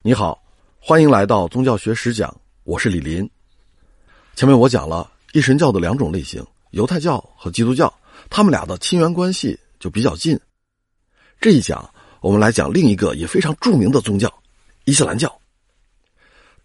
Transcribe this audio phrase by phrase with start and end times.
[0.00, 0.40] 你好，
[0.78, 3.28] 欢迎来到宗教学实讲，我是李林。
[4.36, 6.40] 前面我讲了一神教的两种类型，
[6.70, 7.92] 犹太教和基督教，
[8.30, 10.38] 他们俩的亲缘关系就比较近。
[11.40, 14.32] 这一讲我们来讲另一个也非常著名的宗教——
[14.86, 15.36] 伊斯兰教。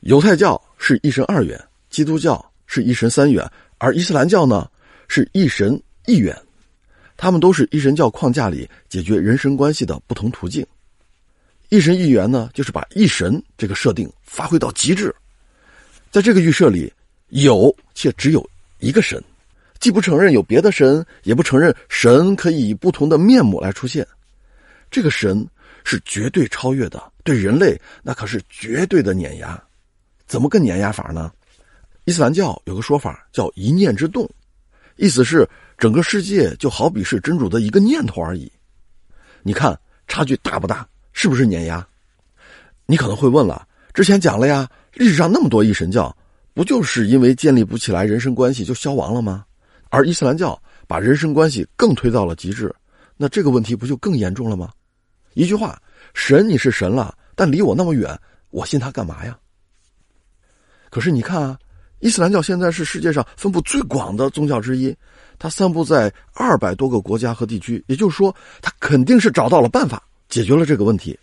[0.00, 4.70] 犹太教是一神二元，基督教是一神三元，而伊斯兰教呢
[5.06, 6.34] 是一神一元。
[7.18, 10.66] 他们都是一神教框架里解决人神关系的不同途径。
[11.68, 15.14] 一神一元呢，就是把一神这个设定发挥到极致。
[16.10, 16.92] 在这个预设里，
[17.28, 19.22] 有且只有一个神，
[19.78, 24.06] 既不承认有别的神，也不承认神可以以不同的面目来出现。
[24.90, 25.46] 这个神
[25.84, 29.62] 是绝对超越的，对人类那可是绝对的碾压。
[30.26, 31.30] 怎么个碾压法呢？
[32.04, 34.26] 伊斯兰教有个说法叫“一念之动”，
[34.96, 38.50] 意思是整个世界就好比是真主的一个念头而已。
[39.42, 40.88] 你看差距大不大？
[41.20, 41.84] 是不是碾压？
[42.86, 46.16] 你可能会问了，之前讲了呀，历史上那么多一神教，
[46.54, 49.44] 不就是因为建立不起来人神关系就消亡了吗？
[49.88, 52.72] 而伊斯兰教把人神关系更推到了极致，
[53.16, 54.70] 那这个问题不就更严重了吗？
[55.34, 55.76] 一句话，
[56.14, 58.16] 神你是神了，但离我那么远，
[58.50, 59.36] 我信他干嘛呀？
[60.88, 61.58] 可是你看啊，
[61.98, 64.96] 伊斯兰教现在是世界上分布最广的宗教之一，
[65.36, 68.32] 它散布在二百多个国家和地区，也就是说，
[68.62, 70.00] 它肯定是找到了办法。
[70.28, 71.18] 解决了这个问题，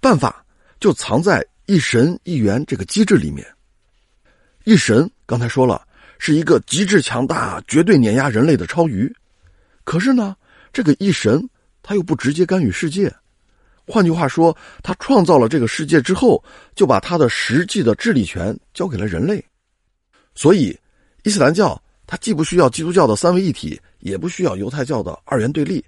[0.00, 0.44] 办法
[0.78, 3.46] 就藏在一神一元这个机制里面。
[4.64, 5.86] 一神刚才说了，
[6.18, 9.14] 是一个极致强大、绝对碾压人类的超鱼。
[9.84, 10.36] 可是呢，
[10.72, 11.48] 这个一神
[11.82, 13.12] 他又不直接干预世界。
[13.86, 16.42] 换句话说，他创造了这个世界之后，
[16.74, 19.44] 就把他的实际的治理权交给了人类。
[20.34, 20.76] 所以，
[21.22, 25.84] 伊斯兰教它既不需要基督教的三位一体，也不需要犹太教的二元对立，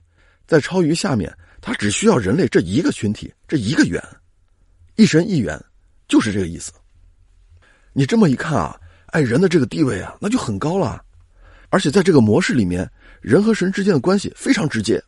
[0.46, 1.36] 在超鱼下面。
[1.60, 4.02] 他只需要人类这一个群体，这一个元，
[4.96, 5.60] 一神一元，
[6.06, 6.72] 就是这个意思。
[7.92, 11.04] 你这么一看啊，哎，人的这个地位啊，那就很高了。
[11.68, 12.88] 而且在这个模式里面，
[13.20, 15.02] 人和神之间的关系非常直接。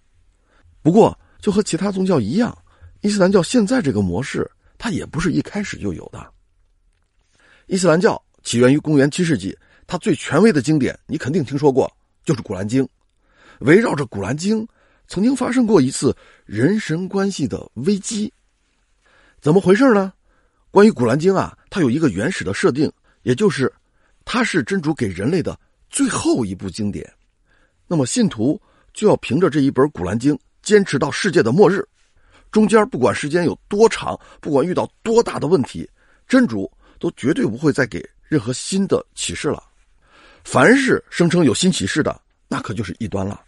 [0.82, 2.56] 不过，就和其他宗教一样，
[3.00, 6.32] 伊斯兰教现在这个模式，它也不是一开始就有的。
[7.66, 11.90] 伊斯兰教起源于公元七世纪，它最权威的经典，你肯定听说过，
[12.24, 12.84] 就是《古兰经》。
[13.60, 14.66] 围绕着《古兰经》。
[15.10, 16.16] 曾经发生过一次
[16.46, 18.32] 人神关系的危机，
[19.40, 20.12] 怎么回事呢？
[20.70, 22.88] 关于《古兰经》啊，它有一个原始的设定，
[23.22, 23.70] 也就是
[24.24, 27.12] 它是真主给人类的最后一部经典。
[27.88, 28.58] 那么信徒
[28.94, 30.32] 就要凭着这一本《古兰经》
[30.62, 31.84] 坚持到世界的末日。
[32.52, 35.90] 中间不管时间有多长，不管遇到多大的问题，
[36.28, 36.70] 真主
[37.00, 39.60] 都绝对不会再给任何新的启示了。
[40.44, 43.42] 凡是声称有新启示的，那可就是异端了。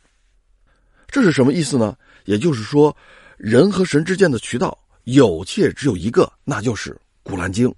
[1.13, 1.95] 这是什么意思呢？
[2.25, 2.97] 也就是说，
[3.37, 6.91] 人和神之间的渠道有且只有一个，那就是
[7.23, 7.69] 《古兰经》。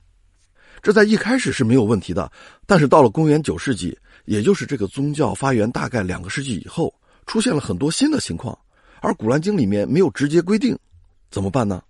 [0.80, 2.30] 这在一开始是没有问题的，
[2.64, 6.94] 但是到了公元九世纪，也就是这个宗教发源大概两个世纪以后，
[7.26, 8.56] 出现了很多新的情况，
[9.00, 10.78] 而《古兰经》里面没有直接规定，
[11.28, 11.82] 怎么办呢？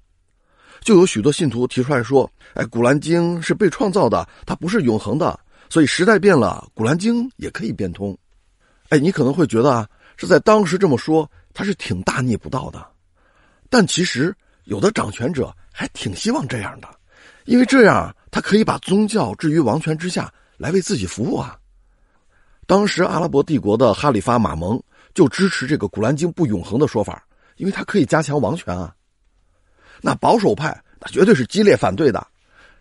[0.81, 5.39] 就有许多信徒提出来说：“哎，《古兰经》是被创造的，它不是永恒的，
[5.69, 8.17] 所以时代变了，《古兰经》也可以变通。”
[8.89, 9.87] 哎，你可能会觉得啊。
[10.17, 12.87] 是在当时这么说，他是挺大逆不道的，
[13.69, 16.89] 但其实有的掌权者还挺希望这样的，
[17.45, 21.59] 因为这样他可以把宗教置于王权之下来为自己服务啊。
[22.67, 24.83] 当时阿拉伯帝国的哈里发马蒙
[25.13, 27.27] 就支持这个《古兰经》不永恒的说法，
[27.57, 28.95] 因为他可以加强王权啊。
[30.01, 32.27] 那保守派那绝对是激烈反对的，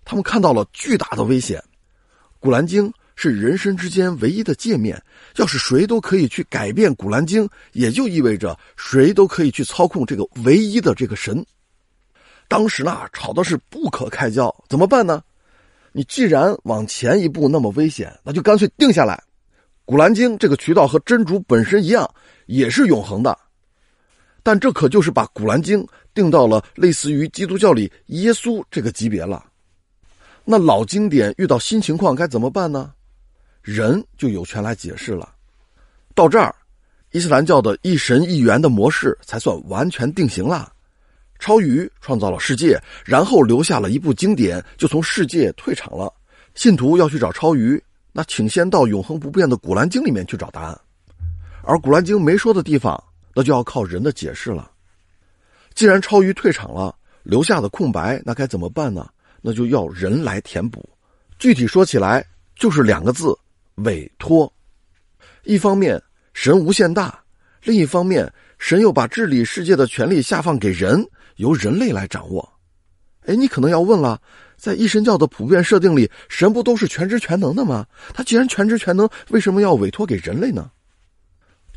[0.05, 1.59] 他们看到了巨大的危险，
[2.39, 2.89] 《古兰经》。
[3.16, 5.01] 是人身之间唯一的界面。
[5.38, 11.46] 要是谁都可以去改变《古兰经》，也就意味着谁都可以去操控这个唯一的这个神。
[12.47, 15.23] 当时呢，吵的是不可开交，怎么办呢？
[15.91, 19.16] 你既然往前一步那么危险，那就干脆定下来，
[19.85, 22.09] 《古兰经》这个渠道和真主本身一样，
[22.47, 23.38] 也是永恒的。
[24.41, 25.81] 但这可就是把《古兰经》
[26.13, 29.46] 定到了类似于基督教里耶稣这个级别了。
[30.43, 32.91] 那老经典遇到新情况该怎么办呢？
[33.63, 35.33] 人就有权来解释了。
[36.13, 36.53] 到这儿，
[37.11, 40.71] 伊斯兰教的一神一元的模式才算完全定型了。
[41.39, 46.13] 超鱼创造了世界，然后留下了一部经典，就从世界退场了。
[46.55, 47.81] 信徒要去找超鱼，
[48.11, 50.79] 那请先到永恒不变的《古兰经》里面去找答案。
[51.63, 53.01] 而《古兰经》没说的地方，
[53.33, 54.69] 那就要靠人的解释了。
[55.73, 59.09] 既然超鱼退场了，留下的空白，那该怎么办呢？
[59.41, 60.87] 那就要人来填补。
[61.39, 62.25] 具体说起来，
[62.55, 63.37] 就是两个字。
[63.84, 64.52] 委托，
[65.44, 66.02] 一方面
[66.34, 67.24] 神无限大，
[67.64, 71.06] 另一方面神又把治理世界的权利下放给人，
[71.38, 72.47] 由人类来掌握。
[73.26, 74.22] 哎，你可能要问了，
[74.58, 77.85] 在一神教的普遍设定里，神不都是全知全能的吗？
[78.14, 80.70] 他既然全知全能，为什么要委托给人类呢？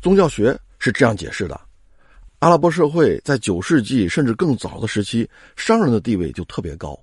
[0.01, 1.59] 宗教学是这样解释的：
[2.39, 6.97] 阿拉伯社会在九世纪甚至更早的时期，商人的地位就特别高，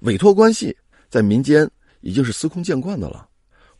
[0.00, 0.76] 委托关系
[1.08, 1.68] 在民间
[2.00, 3.28] 已经是司空见惯的了。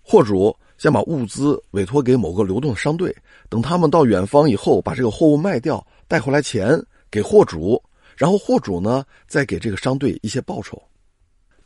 [0.00, 3.16] 货主先把物资委托给某个流动的商队，
[3.48, 6.78] 等他们到远方以后，把这个货物卖掉，带回来钱
[7.10, 7.82] 给货主。
[8.18, 10.78] 然后货主呢，再给这个商队一些报酬。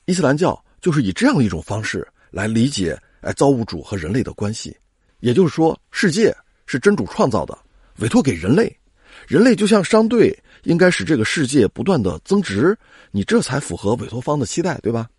[0.05, 4.77] 伊斯兰教就是以这样一种方式来理解哎造物主和人类的关系，
[5.19, 6.33] 也就是说，世界
[6.65, 7.59] 是真主创造的，
[7.99, 8.73] 委托给人类，
[9.27, 10.33] 人类就像商队，
[10.63, 12.79] 应该使这个世界不断的增值，
[13.11, 15.11] 你这才符合委托方的期待，对吧？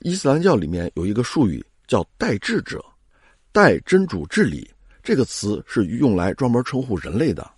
[0.00, 2.84] 伊斯兰教里面有一个术语叫代治者，
[3.52, 4.70] 代真主治理
[5.02, 7.48] 这个词是用来专门称呼人类的。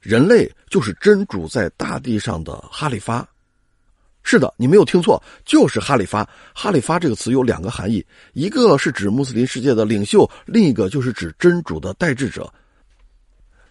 [0.00, 3.28] 人类就是真主在大地上的哈里发，
[4.22, 6.26] 是的，你没有听错，就是哈里发。
[6.54, 12.50] 哈里发这个词有两个含义，一个是指穆斯林世界的领袖，另一个就是指真主的代治者。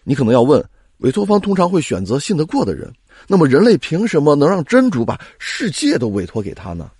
[0.04, 0.64] 你可能要问，
[0.98, 2.92] 委托方通常会选择信得过的人，
[3.26, 6.90] 那么人类凭什么能让真主把世界都委托给他呢？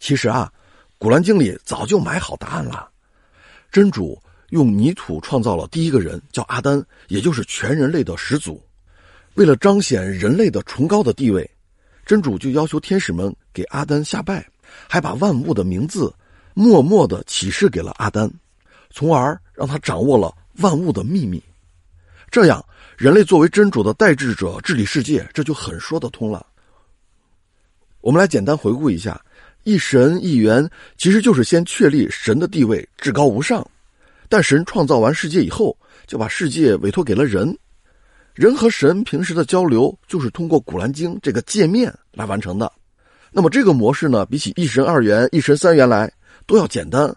[0.00, 0.50] 其实啊，
[0.98, 2.88] 古兰经里早就埋好答案了，
[3.74, 4.16] 真主。
[4.50, 8.62] 用泥土创造了第一个人，叫阿丹，也就是全人类的始祖。
[9.34, 11.50] 为了彰显人类的崇高的地位，
[12.06, 14.46] 真主就要求天使们给阿丹下拜，
[14.88, 16.14] 还把万物的名字
[16.52, 18.30] 默默的启示给了阿丹，
[18.90, 21.42] 从而让他掌握了万物的秘密。
[22.30, 22.64] 这样，
[22.96, 26.46] 人类作为真主的代治者治理世界，这就很说得通了。
[28.00, 29.20] 我们来简单回顾一下：
[29.64, 33.66] 一神一元，其实就是先确立神的地位至高无上。
[34.28, 35.76] 但神创造完世界以后，
[36.06, 37.56] 就把世界委托给了人，
[38.34, 42.70] 人和神平时的交流就是通过《古兰经》这个界面来完成的。
[43.30, 46.12] 那么这个模式呢，比起一神二元、一神三元来
[46.46, 47.14] 都要简单，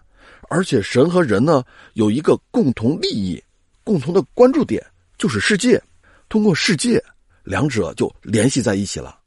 [0.48, 1.62] 而且神和人呢
[1.94, 3.42] 有一个共同利益、
[3.84, 4.84] 共同的关注点，
[5.16, 5.80] 就是世界。
[6.28, 7.02] 通过世界，
[7.42, 9.18] 两者就联系在一起了。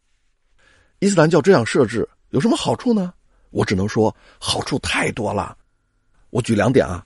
[1.00, 3.13] 伊斯兰教这样设置有什么好处呢？
[3.51, 5.56] 我只能说好处太多了。
[6.30, 7.06] 我举两点啊。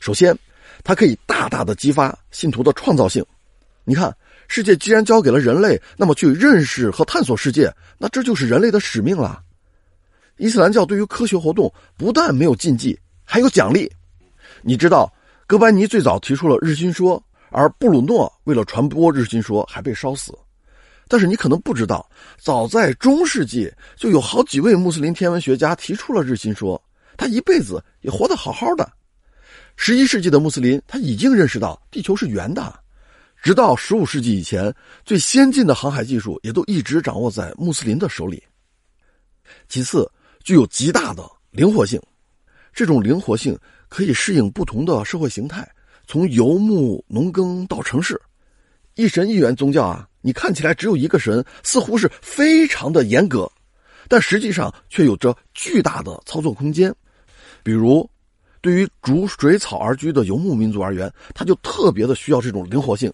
[0.00, 0.36] 首先，
[0.82, 3.24] 它可以大大的激发信徒的创造性。
[3.84, 4.14] 你看，
[4.48, 9.42] 世界既然交给了人类，那么去认识和探索世界，那这就是人类的使命了。
[10.38, 13.92] 伊斯兰教对于科学活动不但没有禁忌，还有奖励。
[14.62, 15.12] 你知道，
[15.46, 20.36] 哥白尼最早提出了日心说，而布鲁诺为了传播日心说还被烧死。
[21.12, 26.82] 但是你可能不知道，早在中世纪就有好几位穆斯林天文学家提出了日心说，
[27.18, 28.90] 他一辈子也活得好好的。
[29.76, 32.80] 十一世纪的穆斯林他已经认识到地球是圆的，
[33.42, 34.74] 直到十五世纪以前，
[35.04, 38.42] 最先进的航海技术也都一直掌握在穆斯林的手里。
[39.68, 40.10] 其次，
[40.42, 42.00] 具有极大的灵活性，
[42.72, 43.54] 这种灵活性
[43.90, 45.70] 可以适应不同的社会形态，
[46.06, 48.18] 从游牧农耕到城市。
[48.94, 53.50] 一神一元宗教啊，你看起来只有一个神，似乎是非常的严格，
[54.08, 56.94] 但实际上却有着巨大的操作空间，
[57.62, 58.08] 比如。
[58.62, 63.12] 对于逐水草而居的游牧民族而言，他就特别的需要这种灵活性。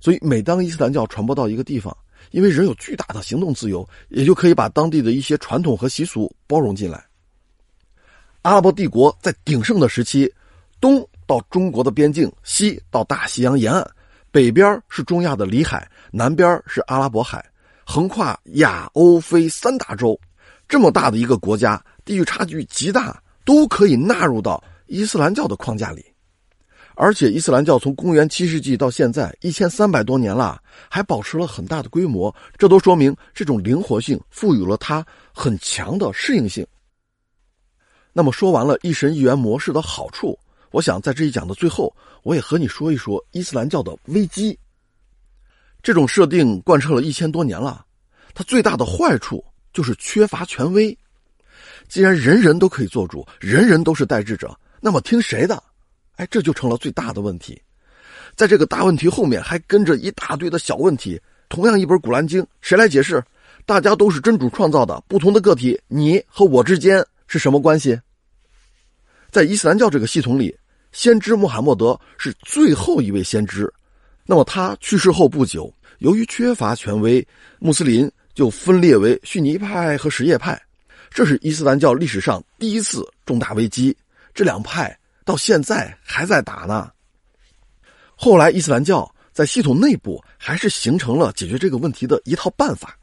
[0.00, 1.96] 所以，每当伊斯兰教传播到一个地方，
[2.32, 7.06] 因为人有巨大的行动自由，也就可以把当地的一些传统和习俗包容进来。
[8.42, 10.28] 阿拉伯帝国在鼎盛的时期，
[10.80, 13.88] 东到中国的边境，西到大西洋沿岸，
[14.38, 17.44] 北边是中亚的里海，南边是阿拉伯海，
[17.84, 20.16] 横跨亚欧非三大洲，
[20.68, 24.62] 这么大的一个国家，地域差距极大，都可以纳入到。
[24.86, 26.04] 伊斯兰教的框架里，
[26.94, 35.04] 而且伊斯兰教从公元七世纪到现在一千三百多年了，还保持了很大的规模，这都说明这种灵活性赋予了它
[35.34, 36.64] 很强的适应性。
[38.12, 40.38] 那么说完了一神一元模式的好处，
[40.70, 41.92] 我想在这一讲的最后，
[42.28, 44.58] 我也和你说一说伊斯兰教的危机。
[45.82, 47.86] 这种设定贯彻了一千多年了，
[48.34, 49.42] 它最大的坏处
[49.72, 50.96] 就是缺乏权威。
[51.88, 54.54] 既然人人都可以做主，人人都是代志者。
[54.78, 55.62] 那么听谁的？
[56.16, 57.58] 哎，这就成了最大的问题。
[58.36, 61.18] 在这个大问题后面还跟着一大堆的小问题。
[61.48, 63.24] 同样一本《古兰经》，谁来解释？
[63.64, 67.98] 大家都是真主创造的，不同的个体，你和我之间是什么关系？
[69.30, 70.54] 在伊斯兰教这个系统里，
[70.98, 73.72] 先知穆罕默德是最后一位先知。
[74.26, 77.24] 那么他去世后不久，由于缺乏权威，
[77.60, 80.60] 穆斯林就分裂为逊尼派和什叶派，
[81.08, 83.96] 这是伊斯兰教历史上第一次重大危机。
[84.34, 86.90] 这两派到现在还在打呢。
[88.16, 92.98] 后来，伊斯兰教在系统内部还是形成了解决这个问题的一套办法，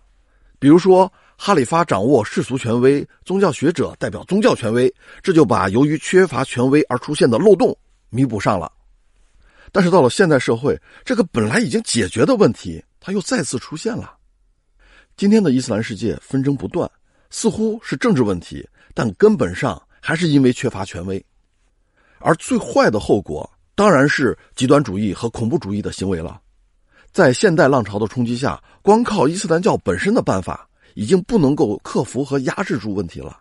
[0.59, 7.73] 比如说哈里发掌握世俗权威，宗教学者代表宗教权威，这就把由于缺乏权威而出现的漏洞
[8.15, 8.71] 弥补上了。
[9.71, 14.15] 但是到了现代社会，这个本来已经解决的问题，它又再次出现了。
[15.17, 16.89] 今天的伊斯兰世界纷争不断，
[17.29, 21.23] 似乎是政治问题，但根本上还是因为缺乏权威。
[22.19, 26.41] 而最坏的后果，当然是极端主义和恐怖主义的行为了。
[27.11, 30.67] 在现代浪潮的冲击下，光靠伊斯兰教本身的办法。
[30.97, 33.37] 已经不能够克服和压制住问题了，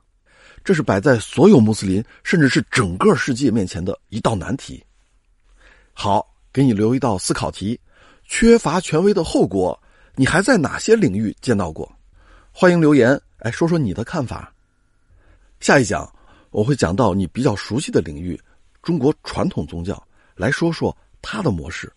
[0.64, 4.82] 这是摆在所有穆斯林甚至是整个世界面前的一道难题。
[5.92, 7.78] 好，给你留一道思考题：
[8.24, 9.78] 缺乏权威的后果，
[10.14, 11.90] 你还在哪些领域见到过？
[12.50, 14.50] 欢迎留言，哎，说说你的看法。
[15.60, 16.10] 下一讲
[16.50, 18.40] 我会讲到你比较熟悉的领域——
[18.82, 20.02] 中国传统宗教，
[20.34, 21.92] 来说说它的模式。